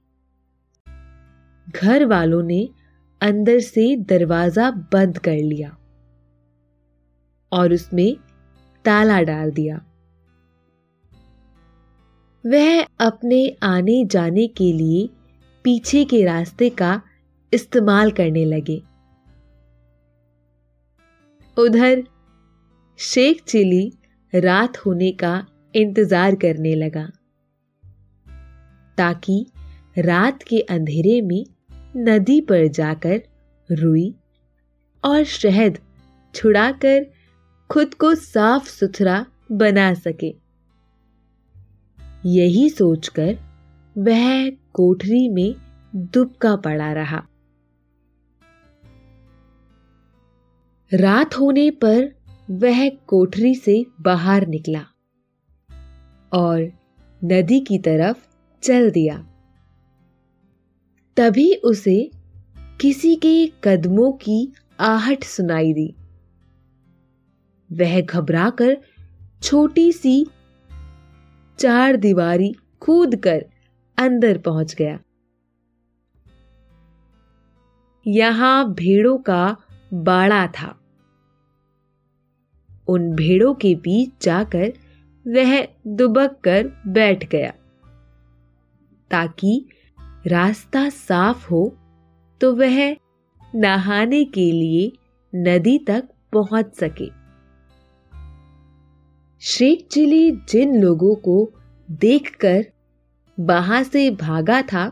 घर 1.68 2.06
वालों 2.06 2.42
ने 2.44 2.68
अंदर 3.22 3.60
से 3.60 3.96
दरवाज़ा 4.10 4.70
बंद 4.94 5.18
कर 5.18 5.36
लिया 5.36 5.76
और 7.52 7.74
उसमें 7.74 8.16
ताला 8.86 9.22
डाल 9.22 9.52
दिया। 9.52 9.82
वह 12.44 12.82
अपने 13.00 13.48
आने 13.64 14.04
जाने 14.06 14.48
के 14.48 14.72
लिए 14.74 15.08
पीछे 15.66 16.04
के 16.06 16.24
रास्ते 16.26 16.70
का 16.72 17.02
इस्तेमाल 17.54 18.12
करने 18.12 18.46
लगे। 18.46 18.82
उधर 21.58 22.04
शेख 23.00 23.44
चिली 23.44 23.92
रात 24.34 24.78
होने 24.78 25.12
का 25.14 25.34
इंतज़ार 25.76 26.36
करने 26.36 26.74
लगा, 26.76 27.08
ताकि 28.98 29.46
रात 29.98 30.44
के 30.44 30.60
अंधेरे 30.70 31.22
में 31.22 31.44
नदी 31.98 32.40
पर 32.42 32.68
जाकर 32.70 33.22
रुई 33.70 34.14
और 35.04 35.24
शहद 35.26 35.78
छुड़ाकर 36.36 37.06
खुद 37.70 37.94
को 37.94 38.14
साफ़ 38.16 38.70
सुथरा 38.70 39.26
बना 39.52 39.94
सके। 39.96 40.34
यही 42.26 42.70
सोचकर 42.70 43.38
वह 43.98 44.50
कोठरी 44.50 45.30
में 45.30 45.56
दुबका 45.96 46.56
पड़ा 46.56 46.94
रहा। 46.94 47.28
रात 50.94 51.34
होने 51.34 51.72
पर 51.72 52.16
वह 52.52 52.90
कोठरी 52.90 53.56
से 53.56 53.86
बाहर 54.02 54.48
निकला 54.48 54.86
और 56.34 56.72
नदी 57.24 57.60
की 57.60 57.78
तरफ़ 57.78 58.28
चल 58.64 58.92
दिया। 58.92 59.18
तभी 61.18 61.54
उसे 61.54 62.12
किसी 62.82 63.16
के 63.16 63.52
कदमों 63.64 64.12
की 64.12 64.54
आहट 64.80 65.24
सुनाई 65.24 65.74
दी। 65.74 65.96
वह 67.72 68.02
घबराकर 68.02 68.78
छोटी 69.44 69.92
सी 69.92 70.28
चार 71.60 71.96
दीवारी 71.96 72.56
कूद 72.80 73.16
कर 73.16 73.46
अंदर 73.98 74.38
पहुँच 74.38 74.76
गया। 74.76 75.00
यहाँ 78.08 78.74
भेड़ों 78.74 79.18
का 79.18 79.58
बाड़ा 79.94 80.48
था। 80.48 80.76
उन 82.88 83.12
भेड़ों 83.12 83.54
के 83.54 83.76
बीच 83.76 84.12
जाकर 84.22 84.74
वह 85.26 85.68
दुबक 85.88 86.40
कर 86.44 86.72
बैठ 86.88 87.30
गया। 87.30 87.52
ताकि 89.12 89.66
रास्ता 90.28 90.90
साफ़ 90.90 91.48
हो 91.50 91.78
तो 92.42 92.56
वह 92.56 92.98
नहाने 93.56 94.24
के 94.26 94.52
लिए 94.52 94.92
नदी 95.36 95.78
तक 95.78 96.08
पहुँच 96.34 96.74
सके। 96.76 97.19
शेख 99.42 99.88
चिली 99.92 100.32
जिन 100.32 100.82
लोगों 100.82 101.16
को 101.16 101.54
देखकर 101.92 102.66
वहाँ 103.40 103.84
से 103.84 104.10
भागा 104.12 104.62
था, 104.62 104.86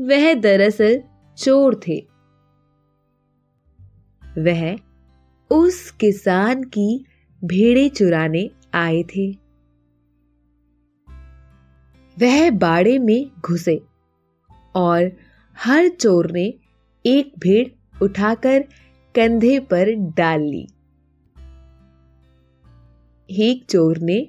वह 0.00 0.34
दरअसल 0.34 1.02
चोर 1.38 1.80
थे। 1.88 1.98
वह 4.38 4.76
उस 5.50 5.90
किसान 5.90 6.62
की 6.64 7.04
भेड़े 7.44 7.88
चुराने 7.88 8.50
आए 8.74 9.02
थे। 9.02 9.30
वह 12.16 12.50
बाड़े 12.50 12.98
में 12.98 13.30
घुसे 13.40 13.80
और 14.74 15.10
हर 15.56 15.88
चोर 15.88 16.30
ने 16.30 16.54
एक 17.06 17.32
भेड़ 17.38 17.68
उठाकर 18.02 18.64
कंधे 19.14 19.58
पर 19.60 19.94
डाल 19.94 20.40
ली। 20.40 20.66
एक 23.30 23.64
चोर 23.64 23.98
ने 23.98 24.28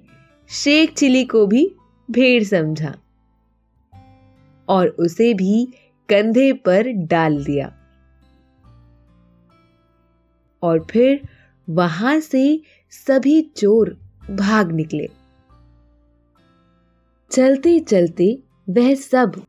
शेख 0.49 0.93
चिली 0.93 1.25
को 1.25 1.47
भी 1.47 1.75
भेड़ 2.11 2.43
समझा 2.43 2.97
और 4.69 4.87
उसे 4.87 5.33
भी 5.33 5.67
कंधे 6.09 6.53
पर 6.53 6.87
डाल 6.87 7.43
दिया। 7.43 7.73
और 10.63 10.87
फिर 10.91 11.29
वहाँ 11.69 12.19
से 12.19 12.61
सभी 12.89 13.41
चोर 13.41 13.97
भाग 14.29 14.71
निकले। 14.71 15.07
चलते 17.31 17.79
चलते 17.79 18.39
वह 18.69 18.95
सब 18.95 19.43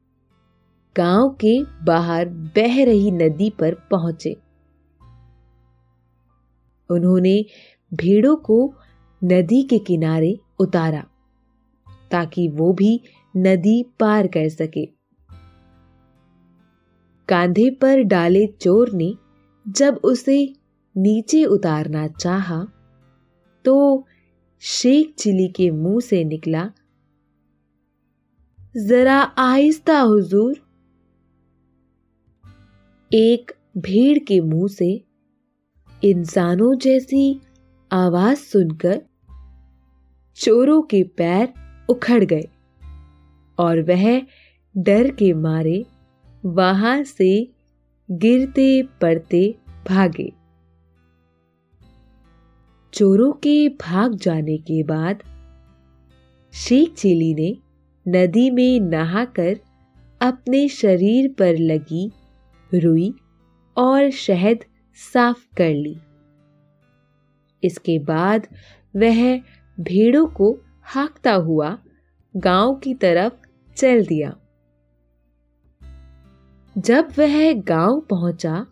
गाँव 0.97 1.31
के 1.31 1.85
बाहर 1.85 2.29
बह 2.29 2.85
रही 2.85 3.11
नदी 3.11 3.51
पर 3.51 3.75
पहुँचे। 3.75 4.37
उन्होंने 6.91 7.45
भेड़ों 7.95 8.37
को 8.37 8.75
नदी 9.23 9.63
के 9.63 9.79
किनारे 9.79 10.39
उतारा, 10.61 11.05
ताकि 12.11 12.49
वो 12.49 12.73
भी 12.73 13.01
नदी 13.35 13.83
पार 14.01 14.27
कर 14.27 14.49
सके। 14.49 14.87
कांधे 17.29 17.71
पर 17.71 18.03
डाले 18.03 18.47
चोर 18.47 18.93
ने 18.93 19.13
जब 19.67 20.01
उसे 20.05 20.39
नीचे 20.97 21.45
उतारना 21.45 22.07
चाहा 22.09 22.65
तो 23.65 24.07
शेख 24.63 25.15
चिली 25.19 25.49
के 25.49 25.71
मुँह 25.71 26.01
से 26.01 26.23
निकला, 26.25 26.71
जरा 28.77 29.19
आहिस्ता 29.19 29.99
हुजूर। 30.01 30.57
एक 33.11 33.53
भेड़ 33.77 34.19
के 34.19 34.41
मुँह 34.41 34.69
से 34.69 34.91
इंसानों 36.03 36.75
जैसी 36.79 37.41
आवाज़ 37.91 38.39
सुनकर 38.39 39.01
चोरों 40.41 40.83
के 40.83 41.03
पैर 41.03 41.53
उखड़ 41.89 42.25
गए 42.25 42.49
और 43.59 43.83
वह 43.83 44.23
डर 44.77 45.11
के 45.11 45.33
मारे 45.33 45.87
वहाँ 46.47 47.03
से 47.03 47.51
गिरते 48.11 48.83
पड़ते 48.83 49.55
भागे। 49.89 50.33
चोरों 52.93 53.33
के 53.33 53.69
भाग 53.69 54.15
जाने 54.15 54.59
के 54.59 54.83
बाद 54.83 55.23
शेख 56.53 56.95
चिली 56.95 57.35
ने 57.35 57.59
नदी 58.09 58.51
में 58.51 58.81
नहाकर 58.81 59.57
अपने 60.21 60.69
शरीर 60.69 61.35
पर 61.39 61.59
लगी 61.59 62.13
रुई 62.75 63.15
और 63.77 64.11
शहद 64.11 64.59
साफ़ 65.13 65.45
कर 65.57 65.71
ली। 65.71 65.97
इसके 67.65 67.99
बाद 67.99 68.47
वह 68.97 69.41
भेड़ों 69.81 70.27
को 70.27 70.59
हाकता 70.83 71.33
हुआ 71.33 71.79
गाँव 72.37 72.75
की 72.75 72.95
तरफ़ 72.95 73.33
चल 73.77 74.07
दिया। 74.07 74.37
जब 76.79 77.09
वह 77.19 77.53
गाँव 77.53 78.01
पहुँचा 78.01 78.67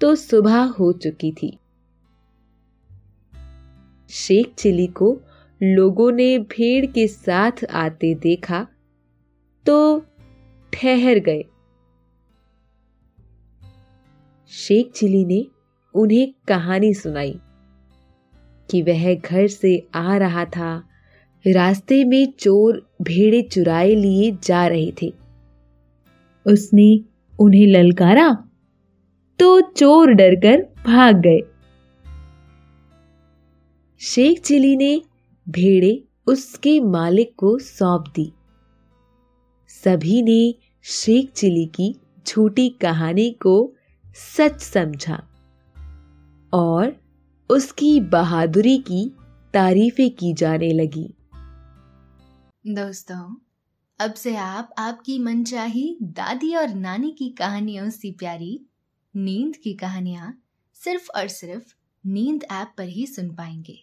तो 0.00 0.14
सुबह 0.14 0.62
हो 0.62 0.92
चुकी 0.92 1.32
थी। 1.32 1.58
शेख 4.10 4.54
चिली 4.54 4.86
को 4.86 5.20
लोगों 5.62 6.12
ने 6.12 6.38
भेड़ 6.38 6.86
के 6.86 7.06
साथ 7.08 7.64
आते 7.70 8.14
देखा 8.14 8.66
तो 9.66 10.00
ठहर 10.72 11.18
गए। 11.18 11.44
शेख 14.48 14.92
चिली 14.92 15.24
ने 15.24 15.46
उन्हें 15.94 16.34
कहानी 16.48 16.94
सुनाई। 16.94 17.40
कि 18.70 18.82
वह 18.82 19.14
घर 19.14 19.46
से 19.46 19.88
आ 19.94 20.16
रहा 20.16 20.44
था। 20.44 20.88
रास्ते 21.46 22.04
में 22.04 22.32
चोर 22.38 22.90
भेड़े 23.02 23.42
चुराए 23.42 23.94
लिए 23.94 24.38
जा 24.44 24.66
रहे 24.66 24.92
थे। 25.02 25.12
उसने 26.46 27.00
उन्हें 27.38 27.66
ललकारा 27.66 28.48
तो 29.38 29.60
चोर 29.60 30.10
डरकर 30.10 30.62
भाग 30.86 31.16
गए। 31.16 31.40
शेख 34.00 34.40
चिली 34.40 34.76
ने 34.76 35.02
भेड़े 35.48 36.04
उसके 36.26 36.80
मालिक 36.80 37.34
को 37.36 37.58
सौंप 37.58 38.04
दी। 38.14 38.32
सभी 39.68 40.22
ने 40.22 40.54
शेख 40.82 41.32
चिली 41.32 41.66
की 41.66 41.94
झूठी 42.28 42.68
कहानी 42.68 43.30
को 43.30 43.74
सच 44.36 44.60
समझा 44.60 45.22
और 46.52 47.03
उसकी 47.50 48.00
बहादुरी 48.00 48.78
की 48.78 49.12
तारीफें 49.54 50.10
की 50.10 50.32
जाने 50.34 50.72
लगी। 50.72 51.14
दोस्तों 52.66 53.36
अब 54.00 54.14
से 54.14 54.36
आप 54.36 54.70
आपकी 54.78 55.18
मनचाही 55.18 55.98
दादी 56.02 56.54
और 56.54 56.68
नानी 56.68 57.10
की 57.10 57.28
कहानियों 57.28 57.90
से 57.90 58.10
प्यारी 58.10 58.66
नींद 59.16 59.56
की 59.56 59.74
कहानियाँ 59.74 60.42
सिर्फ़ 60.74 61.10
और 61.16 61.28
सिर्फ़ 61.28 61.74
नींद 62.06 62.44
ऐप 62.52 62.72
पर 62.78 62.84
ही 62.84 63.06
सुन 63.06 63.28
पाएँगे। 63.34 63.78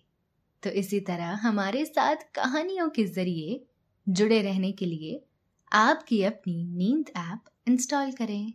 तो 0.63 0.69
इसी 0.69 0.99
तरह 0.99 1.39
हमारे 1.43 1.85
साथ 1.85 2.15
कहानियों 2.15 2.89
के 2.89 3.05
ज़रिए 3.05 3.65
जुड़े 4.09 4.41
रहने 4.41 4.71
के 4.71 4.85
लिए 4.85 5.23
आपकी 5.71 6.23
अपनी 6.23 6.63
नींद 6.63 7.09
ऐप 7.17 7.39
इंस्टॉल 7.67 8.11
करें। 8.11 8.53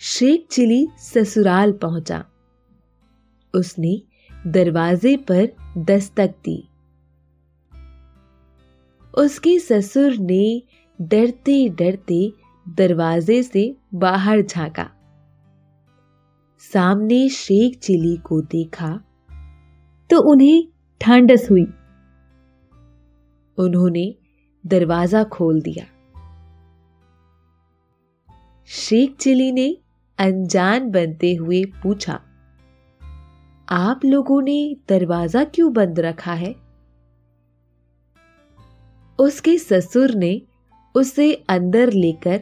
शेख 0.00 0.46
चिली 0.50 0.86
ससुराल 0.98 1.72
पहुँचा। 1.72 2.24
उसने 3.58 4.00
दरवाजे 4.46 5.16
पर 5.30 5.48
दस्तक 5.78 6.34
दी। 6.44 6.58
उसके 9.14 9.58
ससुर 9.58 10.16
ने 10.22 10.62
डरते 10.98 11.68
डरते 11.68 12.20
दरवाजे 12.66 13.42
से 13.42 13.64
बाहर 13.94 14.42
झांका। 14.42 14.88
सामने 16.62 17.28
शेख 17.28 17.78
चिली 17.78 18.16
को 18.16 18.40
देखा 18.50 18.88
तो 20.10 20.20
उन्हें 20.32 20.66
ठंडस 21.00 21.46
हुई। 21.50 21.66
उन्होंने 23.58 24.14
दरवाज़ा 24.64 25.22
खोल 25.24 25.60
दिया। 25.60 25.84
शेख 28.68 29.16
चिली 29.16 29.50
ने 29.52 29.68
अनजान 30.18 30.90
बनते 30.90 31.34
हुए 31.34 31.64
पूछा 31.82 32.20
आप 33.70 34.04
लोगों 34.04 34.42
ने 34.42 34.76
दरवाज़ा 34.88 35.44
क्यों 35.44 35.72
बंद 35.72 36.00
रखा 36.00 36.32
है? 36.32 36.54
उसके 39.18 39.58
ससुर 39.58 40.14
ने 40.14 40.42
उसे 40.94 41.34
अंदर 41.48 41.92
लेकर 41.92 42.40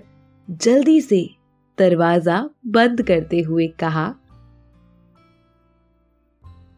जल्दी 0.50 1.00
से 1.00 1.30
दरवाज़ा 1.78 2.50
बंद 2.66 3.02
करते 3.02 3.40
हुए 3.40 3.66
कहा, 3.66 4.14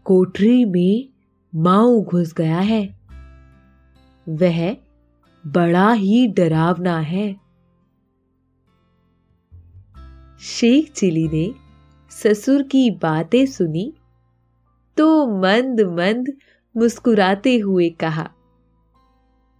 कोठरी 0.04 0.64
में 0.64 1.08
माऊ 1.54 2.02
घुस 2.02 2.32
गया 2.32 2.60
है। 2.60 2.98
वह 4.28 4.76
बड़ा 5.46 5.92
ही 5.92 6.26
डरावना 6.26 6.98
है। 6.98 7.36
शेख 10.40 10.92
चिली 10.92 11.28
ने 11.28 11.54
ससुर 12.10 12.62
की 12.62 12.90
बातें 12.90 13.46
सुनी 13.46 13.92
तो 14.98 15.26
मंद 15.32 15.80
मंद 15.90 16.32
मुस्कुराते 16.74 17.56
हुए 17.58 17.88
कहा, 18.00 18.28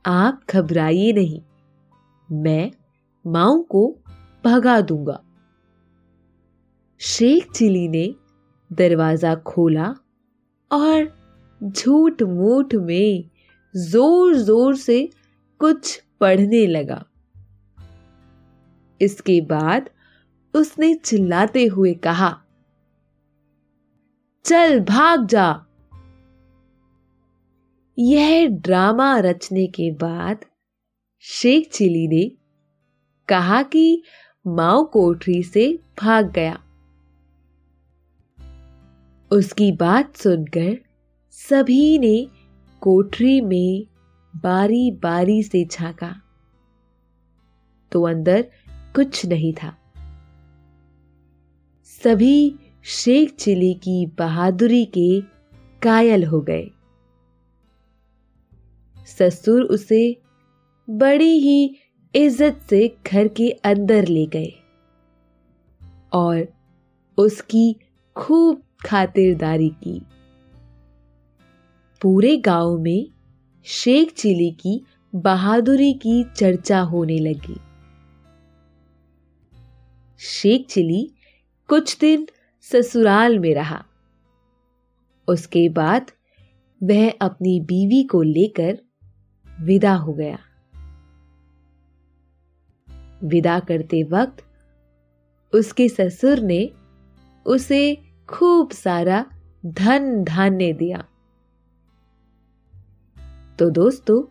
आप 0.05 0.40
घबराइए 0.51 1.12
नहीं, 1.12 1.40
मैं 2.29 2.70
माओ 3.24 3.61
को 3.64 3.87
भगा 4.44 4.81
दूँगा। 4.81 5.18
शेख 7.01 7.51
चिली 7.53 7.87
ने 7.88 8.07
दरवाज़ा 8.70 9.35
खोला 9.46 9.94
और 10.70 11.09
झूठ 11.61 12.22
मूठ 12.22 12.74
में 12.74 13.31
ज़ोर 13.74 14.35
ज़ोर 14.37 14.77
से 14.77 15.09
कुछ 15.61 16.01
पढ़ने 16.20 16.66
लगा। 16.66 17.05
इसके 19.01 19.40
बाद 19.46 19.90
उसने 20.55 20.94
चिल्लाते 20.96 21.64
हुए 21.66 21.94
कहा 21.94 22.37
चल 24.49 24.81
भाग 24.81 25.27
जा। 25.27 25.65
यह 27.99 28.49
ड्रामा 28.49 29.19
रचने 29.19 29.67
के 29.67 29.91
बाद 29.91 30.45
शेख 31.21 31.71
चिली 31.73 32.09
ने 32.09 32.31
कहा 33.29 33.63
कि 33.63 34.03
माओ 34.47 34.85
कोठरी 34.85 35.43
से 35.43 35.79
भाग 36.03 36.33
गया। 36.33 36.63
उसकी 39.33 39.73
बात 39.73 40.17
सुनकर 40.17 40.79
सभी 41.31 41.99
ने 41.99 42.29
कोठरी 42.81 43.41
में 43.41 43.87
बारी 44.37 44.91
बारी 44.91 45.43
से 45.43 45.65
झांका। 45.65 46.23
तो 47.93 48.03
अंदर 48.03 48.43
कुछ 48.71 49.27
नहीं 49.27 49.53
था। 49.53 49.77
सभी 51.85 52.59
शेख 52.88 53.35
चिली 53.35 53.72
की 53.74 54.07
बहादुरी 54.18 54.85
के 54.87 55.20
कायल 55.83 56.24
हो 56.24 56.40
गए। 56.40 56.68
ससुर 59.09 59.62
उसे 59.62 60.01
बड़ी 60.88 61.38
ही 61.38 61.77
इज़्ज़त 62.14 62.61
से 62.70 62.96
घर 63.07 63.29
के 63.29 63.51
अंदर 63.51 64.07
ले 64.07 64.24
गए 64.27 64.53
और 66.12 66.46
उसकी 67.18 67.77
खूब 68.16 68.62
खातिरदारी 68.87 69.68
की। 69.68 70.01
पूरे 72.03 72.37
गाँव 72.37 72.79
में 72.79 73.07
शेख 73.66 74.12
चिली 74.12 74.51
की 74.51 74.81
बहादुरी 75.12 75.92
की 75.92 76.22
चर्चा 76.37 76.81
होने 76.81 77.18
लगी। 77.18 77.61
शेख 80.20 80.66
चिली 80.66 81.09
कुछ 81.68 81.96
दिन 81.98 82.27
ससुराल 82.73 83.39
में 83.39 83.55
रहा। 83.55 83.85
उसके 85.29 85.69
बाद 85.69 86.11
वह 86.83 87.11
अपनी 87.11 87.61
बीवी 87.61 88.03
को 88.03 88.23
लेकर 88.23 88.79
विदा 89.61 89.95
हो 89.95 90.13
गया। 90.13 90.39
विदा 93.25 93.59
करते 93.61 94.03
वक्त 94.03 94.45
उसके 95.55 95.89
ससुर 95.89 96.41
ने 96.41 96.71
उसे 97.47 97.97
खूब 98.29 98.71
सारा 98.71 99.27
धन 99.67 100.25
धान्य 100.25 100.73
दिया। 100.73 101.05
तो 103.59 103.71
दोस्तों, 103.71 104.23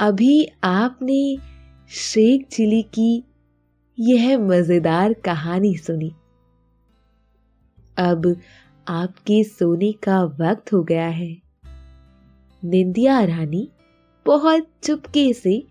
अभी 0.00 0.48
आपने 0.64 1.36
शेख 1.88 2.48
चिली 2.48 2.82
की 2.82 3.24
यह 4.00 4.38
मज़ेदार 4.38 5.12
कहानी 5.12 5.76
सुनी। 5.76 6.12
अब 7.98 8.36
आपके 8.88 9.44
सोने 9.44 9.92
का 9.92 10.22
वक्त 10.22 10.72
हो 10.72 10.82
गया 10.82 11.08
है। 11.08 11.42
निंदिया 12.64 13.24
रानी 13.24 13.68
बहुत 14.26 14.68
चुपके 14.82 15.32
से 15.32 15.66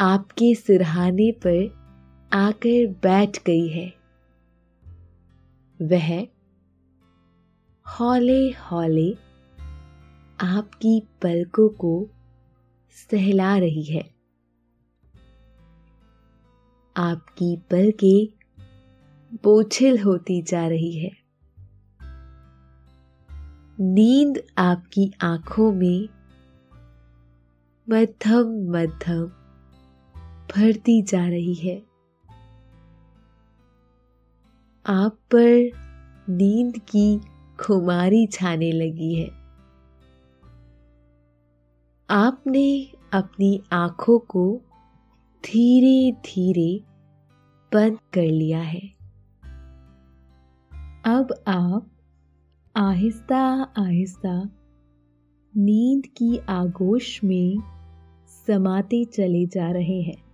आपके 0.00 0.54
सिरहाने 0.54 1.32
पर 1.32 1.78
आकर 2.32 2.86
बैठ 2.86 3.38
गई 3.46 3.68
है। 3.68 3.94
वह 5.82 6.26
हौले 7.86 8.50
हौले 8.50 9.12
आपकी 10.40 11.02
पलकों 11.22 11.68
को 11.68 12.08
सहला 12.90 13.58
रही 13.58 13.82
है। 13.82 14.10
आपकी 16.96 17.56
पलकें 17.56 18.37
बोझिल 19.32 19.98
होती 19.98 20.42
जा 20.42 20.68
रही 20.68 20.92
है। 20.92 21.10
नींद 23.80 24.42
आपकी 24.58 25.12
आँखों 25.22 25.72
में 25.72 26.08
मध्यम 27.90 28.72
मध्यम 28.72 29.26
भरती 30.54 31.02
जा 31.02 31.28
रही 31.28 31.54
है। 31.54 31.82
आप 34.86 35.12
पर 35.34 35.70
नींद 36.28 36.78
की 36.78 37.20
खुमारी 37.60 38.26
छाने 38.26 38.72
लगी 38.72 39.14
है। 39.14 39.30
आपने 42.10 42.92
अपनी 43.12 43.62
आँखों 43.72 44.18
को 44.18 44.60
धीरे 45.44 46.12
धीरे 46.12 46.84
बंद 47.74 47.98
कर 48.12 48.22
लिया 48.22 48.58
है। 48.58 48.97
अब 51.04 51.44
आप 51.48 51.90
आहिस्ता 52.76 53.62
आहिस्ता 53.62 54.50
नींद 55.56 56.06
की 56.06 56.38
आगोश 56.38 57.24
में 57.24 57.56
समाते 58.26 59.04
चले 59.04 59.46
जा 59.46 59.70
रहे 59.70 60.02
हैं। 60.02 60.24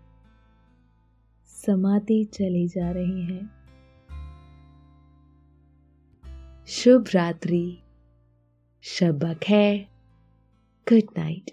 समाते 1.46 2.24
चले 2.24 2.68
जा 2.68 2.90
रहे 2.90 3.22
हैं। 3.22 3.50
शुभ 6.66 7.04
रात्रि। 7.14 7.82
शब 8.82 9.36
है। 9.48 9.78
Good 10.88 11.02
night 11.18 11.50